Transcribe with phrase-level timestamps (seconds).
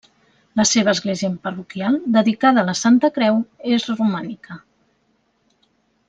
[0.59, 3.37] La seva església parroquial, dedicada a la Santa Creu
[3.77, 4.57] és romànica.